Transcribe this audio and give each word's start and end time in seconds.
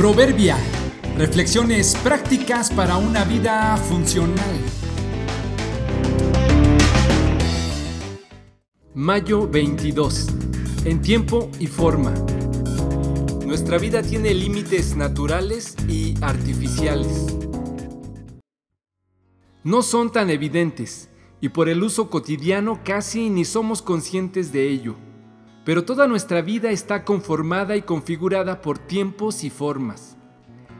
Proverbia. 0.00 0.56
Reflexiones 1.18 1.94
prácticas 2.02 2.70
para 2.70 2.96
una 2.96 3.22
vida 3.24 3.76
funcional. 3.76 4.58
Mayo 8.94 9.46
22. 9.46 10.28
En 10.86 11.02
tiempo 11.02 11.50
y 11.58 11.66
forma. 11.66 12.14
Nuestra 13.44 13.76
vida 13.76 14.00
tiene 14.00 14.32
límites 14.32 14.96
naturales 14.96 15.76
y 15.86 16.14
artificiales. 16.22 17.36
No 19.64 19.82
son 19.82 20.10
tan 20.10 20.30
evidentes 20.30 21.10
y 21.42 21.50
por 21.50 21.68
el 21.68 21.82
uso 21.82 22.08
cotidiano 22.08 22.80
casi 22.84 23.28
ni 23.28 23.44
somos 23.44 23.82
conscientes 23.82 24.50
de 24.50 24.66
ello. 24.66 25.09
Pero 25.64 25.84
toda 25.84 26.06
nuestra 26.06 26.40
vida 26.40 26.70
está 26.70 27.04
conformada 27.04 27.76
y 27.76 27.82
configurada 27.82 28.62
por 28.62 28.78
tiempos 28.78 29.44
y 29.44 29.50
formas. 29.50 30.16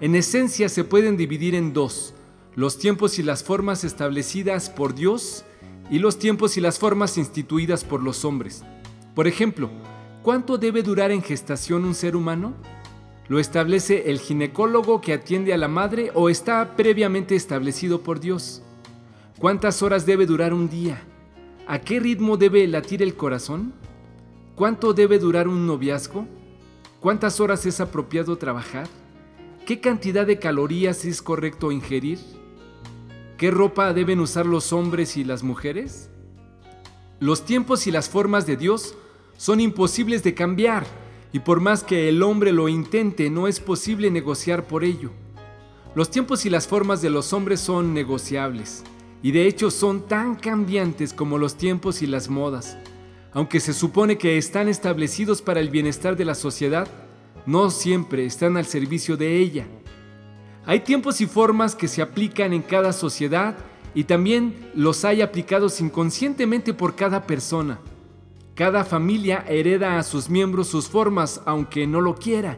En 0.00 0.14
esencia 0.16 0.68
se 0.68 0.82
pueden 0.82 1.16
dividir 1.16 1.54
en 1.54 1.72
dos, 1.72 2.14
los 2.56 2.78
tiempos 2.78 3.18
y 3.18 3.22
las 3.22 3.44
formas 3.44 3.84
establecidas 3.84 4.70
por 4.70 4.94
Dios 4.94 5.44
y 5.90 5.98
los 5.98 6.18
tiempos 6.18 6.56
y 6.56 6.60
las 6.60 6.78
formas 6.78 7.18
instituidas 7.18 7.84
por 7.84 8.02
los 8.02 8.24
hombres. 8.24 8.64
Por 9.14 9.28
ejemplo, 9.28 9.70
¿cuánto 10.22 10.58
debe 10.58 10.82
durar 10.82 11.12
en 11.12 11.22
gestación 11.22 11.84
un 11.84 11.94
ser 11.94 12.16
humano? 12.16 12.54
¿Lo 13.28 13.38
establece 13.38 14.10
el 14.10 14.18
ginecólogo 14.18 15.00
que 15.00 15.12
atiende 15.12 15.54
a 15.54 15.56
la 15.56 15.68
madre 15.68 16.10
o 16.14 16.28
está 16.28 16.76
previamente 16.76 17.36
establecido 17.36 18.02
por 18.02 18.20
Dios? 18.20 18.62
¿Cuántas 19.38 19.82
horas 19.82 20.04
debe 20.04 20.26
durar 20.26 20.52
un 20.52 20.68
día? 20.68 21.02
¿A 21.66 21.78
qué 21.78 22.00
ritmo 22.00 22.36
debe 22.36 22.66
latir 22.66 23.02
el 23.02 23.14
corazón? 23.14 23.72
¿Cuánto 24.56 24.94
debe 24.94 25.18
durar 25.18 25.48
un 25.48 25.66
noviazgo? 25.66 26.28
¿Cuántas 27.00 27.40
horas 27.40 27.66
es 27.66 27.80
apropiado 27.80 28.36
trabajar? 28.36 28.86
¿Qué 29.66 29.80
cantidad 29.80 30.24
de 30.24 30.38
calorías 30.38 31.04
es 31.04 31.22
correcto 31.22 31.72
ingerir? 31.72 32.20
¿Qué 33.36 33.50
ropa 33.50 33.92
deben 33.92 34.20
usar 34.20 34.46
los 34.46 34.72
hombres 34.72 35.16
y 35.16 35.24
las 35.24 35.42
mujeres? 35.42 36.08
Los 37.18 37.44
tiempos 37.44 37.88
y 37.88 37.90
las 37.90 38.08
formas 38.08 38.46
de 38.46 38.56
Dios 38.56 38.94
son 39.36 39.58
imposibles 39.58 40.22
de 40.22 40.34
cambiar 40.34 40.86
y 41.32 41.40
por 41.40 41.58
más 41.58 41.82
que 41.82 42.08
el 42.08 42.22
hombre 42.22 42.52
lo 42.52 42.68
intente 42.68 43.30
no 43.30 43.48
es 43.48 43.58
posible 43.58 44.08
negociar 44.08 44.68
por 44.68 44.84
ello. 44.84 45.10
Los 45.96 46.12
tiempos 46.12 46.46
y 46.46 46.50
las 46.50 46.68
formas 46.68 47.02
de 47.02 47.10
los 47.10 47.32
hombres 47.32 47.58
son 47.58 47.92
negociables 47.92 48.84
y 49.20 49.32
de 49.32 49.48
hecho 49.48 49.72
son 49.72 50.06
tan 50.06 50.36
cambiantes 50.36 51.12
como 51.12 51.38
los 51.38 51.56
tiempos 51.56 52.02
y 52.02 52.06
las 52.06 52.28
modas 52.28 52.78
aunque 53.34 53.58
se 53.58 53.72
supone 53.72 54.16
que 54.16 54.38
están 54.38 54.68
establecidos 54.68 55.42
para 55.42 55.58
el 55.58 55.68
bienestar 55.68 56.16
de 56.16 56.24
la 56.24 56.36
sociedad, 56.36 56.86
no 57.46 57.68
siempre 57.68 58.24
están 58.24 58.56
al 58.56 58.64
servicio 58.64 59.16
de 59.16 59.38
ella. 59.38 59.66
Hay 60.64 60.80
tiempos 60.80 61.20
y 61.20 61.26
formas 61.26 61.74
que 61.74 61.88
se 61.88 62.00
aplican 62.00 62.52
en 62.52 62.62
cada 62.62 62.92
sociedad 62.92 63.56
y 63.92 64.04
también 64.04 64.70
los 64.74 65.04
hay 65.04 65.20
aplicados 65.20 65.80
inconscientemente 65.80 66.72
por 66.72 66.94
cada 66.94 67.26
persona. 67.26 67.80
Cada 68.54 68.84
familia 68.84 69.44
hereda 69.48 69.98
a 69.98 70.04
sus 70.04 70.30
miembros 70.30 70.68
sus 70.68 70.88
formas 70.88 71.42
aunque 71.44 71.88
no 71.88 72.00
lo 72.00 72.14
quiera. 72.14 72.56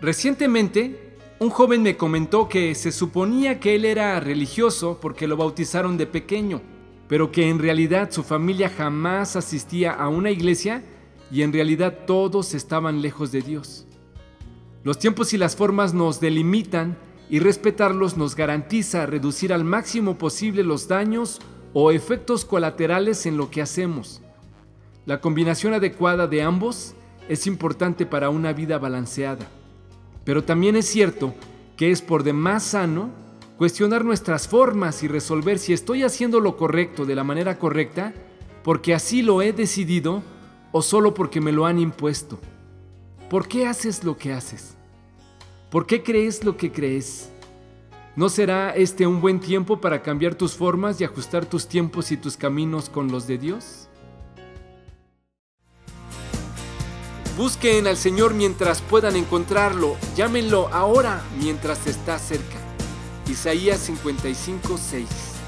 Recientemente, 0.00 1.16
un 1.40 1.50
joven 1.50 1.82
me 1.82 1.96
comentó 1.96 2.48
que 2.48 2.76
se 2.76 2.92
suponía 2.92 3.58
que 3.58 3.74
él 3.74 3.84
era 3.84 4.20
religioso 4.20 4.98
porque 5.00 5.26
lo 5.26 5.36
bautizaron 5.36 5.96
de 5.98 6.06
pequeño 6.06 6.62
pero 7.10 7.32
que 7.32 7.48
en 7.48 7.58
realidad 7.58 8.12
su 8.12 8.22
familia 8.22 8.68
jamás 8.70 9.34
asistía 9.34 9.90
a 9.90 10.08
una 10.08 10.30
iglesia 10.30 10.84
y 11.28 11.42
en 11.42 11.52
realidad 11.52 12.04
todos 12.06 12.54
estaban 12.54 13.02
lejos 13.02 13.32
de 13.32 13.42
Dios. 13.42 13.84
Los 14.84 15.00
tiempos 15.00 15.32
y 15.32 15.36
las 15.36 15.56
formas 15.56 15.92
nos 15.92 16.20
delimitan 16.20 16.96
y 17.28 17.40
respetarlos 17.40 18.16
nos 18.16 18.36
garantiza 18.36 19.06
reducir 19.06 19.52
al 19.52 19.64
máximo 19.64 20.18
posible 20.18 20.62
los 20.62 20.86
daños 20.86 21.40
o 21.74 21.90
efectos 21.90 22.44
colaterales 22.44 23.26
en 23.26 23.36
lo 23.36 23.50
que 23.50 23.60
hacemos. 23.60 24.22
La 25.04 25.20
combinación 25.20 25.74
adecuada 25.74 26.28
de 26.28 26.42
ambos 26.42 26.94
es 27.28 27.48
importante 27.48 28.06
para 28.06 28.30
una 28.30 28.52
vida 28.52 28.78
balanceada, 28.78 29.48
pero 30.24 30.44
también 30.44 30.76
es 30.76 30.86
cierto 30.86 31.34
que 31.76 31.90
es 31.90 32.02
por 32.02 32.22
demás 32.22 32.62
sano 32.62 33.10
cuestionar 33.60 34.06
nuestras 34.06 34.48
formas 34.48 35.02
y 35.02 35.06
resolver 35.06 35.58
si 35.58 35.74
estoy 35.74 36.02
haciendo 36.02 36.40
lo 36.40 36.56
correcto 36.56 37.04
de 37.04 37.14
la 37.14 37.24
manera 37.24 37.58
correcta 37.58 38.14
porque 38.64 38.94
así 38.94 39.20
lo 39.20 39.42
he 39.42 39.52
decidido 39.52 40.22
o 40.72 40.80
solo 40.80 41.12
porque 41.12 41.42
me 41.42 41.52
lo 41.52 41.66
han 41.66 41.78
impuesto. 41.78 42.38
¿Por 43.28 43.48
qué 43.48 43.66
haces 43.66 44.02
lo 44.02 44.16
que 44.16 44.32
haces? 44.32 44.76
¿Por 45.70 45.84
qué 45.84 46.02
crees 46.02 46.42
lo 46.42 46.56
que 46.56 46.72
crees? 46.72 47.28
¿No 48.16 48.30
será 48.30 48.70
este 48.70 49.06
un 49.06 49.20
buen 49.20 49.40
tiempo 49.40 49.78
para 49.78 50.00
cambiar 50.00 50.36
tus 50.36 50.54
formas 50.54 50.98
y 50.98 51.04
ajustar 51.04 51.44
tus 51.44 51.68
tiempos 51.68 52.12
y 52.12 52.16
tus 52.16 52.38
caminos 52.38 52.88
con 52.88 53.12
los 53.12 53.26
de 53.26 53.36
Dios? 53.36 53.88
Busquen 57.36 57.86
al 57.86 57.98
Señor 57.98 58.32
mientras 58.32 58.80
puedan 58.80 59.16
encontrarlo. 59.16 59.98
Llámenlo 60.16 60.68
ahora 60.68 61.22
mientras 61.38 61.86
está 61.86 62.18
cerca. 62.18 62.59
Isaías 63.30 63.80
55, 63.80 64.76
6. 64.76 65.39